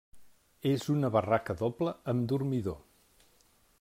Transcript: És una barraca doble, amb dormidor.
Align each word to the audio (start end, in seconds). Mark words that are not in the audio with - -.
És 0.69 0.85
una 0.93 1.11
barraca 1.15 1.55
doble, 1.59 1.93
amb 2.15 2.25
dormidor. 2.33 2.81